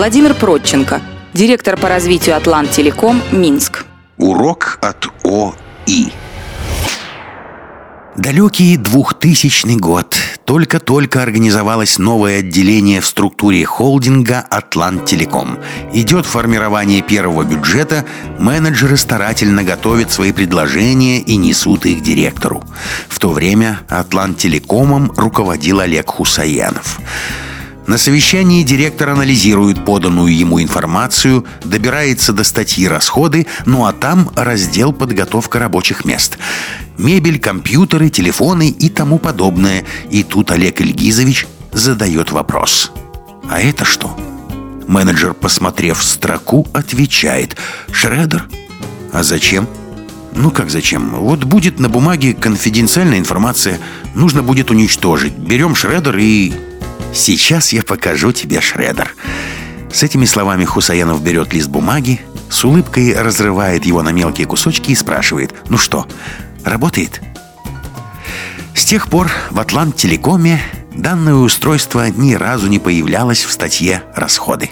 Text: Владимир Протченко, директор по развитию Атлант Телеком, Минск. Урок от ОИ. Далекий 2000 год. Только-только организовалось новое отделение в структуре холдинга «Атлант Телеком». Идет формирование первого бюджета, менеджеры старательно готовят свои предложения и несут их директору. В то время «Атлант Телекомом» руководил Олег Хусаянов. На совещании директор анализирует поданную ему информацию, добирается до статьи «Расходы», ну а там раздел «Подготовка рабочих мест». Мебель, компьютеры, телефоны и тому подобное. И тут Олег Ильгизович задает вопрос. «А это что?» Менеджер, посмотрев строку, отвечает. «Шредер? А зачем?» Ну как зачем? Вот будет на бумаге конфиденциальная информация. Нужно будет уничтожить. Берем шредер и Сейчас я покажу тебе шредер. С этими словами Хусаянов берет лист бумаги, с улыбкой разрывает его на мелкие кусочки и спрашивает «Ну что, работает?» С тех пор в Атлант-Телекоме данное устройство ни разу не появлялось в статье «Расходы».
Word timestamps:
Владимир 0.00 0.32
Протченко, 0.32 1.02
директор 1.34 1.76
по 1.76 1.86
развитию 1.86 2.34
Атлант 2.34 2.70
Телеком, 2.70 3.20
Минск. 3.32 3.84
Урок 4.16 4.78
от 4.80 5.08
ОИ. 5.22 6.10
Далекий 8.16 8.78
2000 8.78 9.76
год. 9.78 10.16
Только-только 10.46 11.20
организовалось 11.20 11.98
новое 11.98 12.38
отделение 12.38 13.02
в 13.02 13.06
структуре 13.06 13.66
холдинга 13.66 14.38
«Атлант 14.48 15.04
Телеком». 15.04 15.58
Идет 15.92 16.24
формирование 16.24 17.02
первого 17.02 17.44
бюджета, 17.44 18.06
менеджеры 18.38 18.96
старательно 18.96 19.64
готовят 19.64 20.10
свои 20.10 20.32
предложения 20.32 21.18
и 21.18 21.36
несут 21.36 21.84
их 21.84 22.02
директору. 22.02 22.64
В 23.10 23.18
то 23.18 23.32
время 23.32 23.80
«Атлант 23.90 24.38
Телекомом» 24.38 25.12
руководил 25.14 25.80
Олег 25.80 26.08
Хусаянов. 26.08 27.00
На 27.90 27.98
совещании 27.98 28.62
директор 28.62 29.08
анализирует 29.08 29.84
поданную 29.84 30.32
ему 30.32 30.62
информацию, 30.62 31.44
добирается 31.64 32.32
до 32.32 32.44
статьи 32.44 32.86
«Расходы», 32.86 33.48
ну 33.66 33.84
а 33.84 33.92
там 33.92 34.30
раздел 34.36 34.92
«Подготовка 34.92 35.58
рабочих 35.58 36.04
мест». 36.04 36.38
Мебель, 36.98 37.40
компьютеры, 37.40 38.08
телефоны 38.08 38.68
и 38.68 38.88
тому 38.90 39.18
подобное. 39.18 39.84
И 40.08 40.22
тут 40.22 40.52
Олег 40.52 40.80
Ильгизович 40.80 41.48
задает 41.72 42.30
вопрос. 42.30 42.92
«А 43.48 43.60
это 43.60 43.84
что?» 43.84 44.16
Менеджер, 44.86 45.34
посмотрев 45.34 46.00
строку, 46.00 46.68
отвечает. 46.72 47.56
«Шредер? 47.90 48.48
А 49.12 49.24
зачем?» 49.24 49.66
Ну 50.32 50.52
как 50.52 50.70
зачем? 50.70 51.10
Вот 51.10 51.42
будет 51.42 51.80
на 51.80 51.88
бумаге 51.88 52.34
конфиденциальная 52.34 53.18
информация. 53.18 53.80
Нужно 54.14 54.44
будет 54.44 54.70
уничтожить. 54.70 55.32
Берем 55.32 55.74
шредер 55.74 56.16
и 56.18 56.52
Сейчас 57.12 57.72
я 57.72 57.82
покажу 57.82 58.32
тебе 58.32 58.60
шредер. 58.60 59.14
С 59.92 60.02
этими 60.02 60.24
словами 60.24 60.64
Хусаянов 60.64 61.22
берет 61.22 61.52
лист 61.52 61.68
бумаги, 61.68 62.20
с 62.48 62.64
улыбкой 62.64 63.20
разрывает 63.20 63.84
его 63.84 64.02
на 64.02 64.10
мелкие 64.10 64.46
кусочки 64.46 64.92
и 64.92 64.94
спрашивает 64.94 65.54
«Ну 65.68 65.76
что, 65.76 66.06
работает?» 66.64 67.20
С 68.74 68.84
тех 68.84 69.08
пор 69.08 69.30
в 69.50 69.58
Атлант-Телекоме 69.58 70.60
данное 70.94 71.34
устройство 71.34 72.08
ни 72.08 72.34
разу 72.34 72.68
не 72.68 72.78
появлялось 72.78 73.44
в 73.44 73.50
статье 73.50 74.02
«Расходы». 74.14 74.70